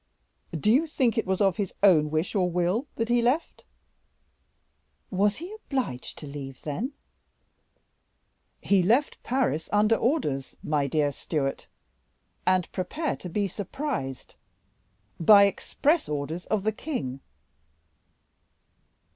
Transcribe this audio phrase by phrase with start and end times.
[0.59, 3.65] "Do you think it was of his own wish or will that he left?"
[5.11, 6.93] "Was he obliged to leave, then?"
[8.61, 11.67] "He left Paris under orders, my dear Stewart;
[12.47, 14.33] and prepare to be surprised
[15.19, 17.19] by express orders of the king."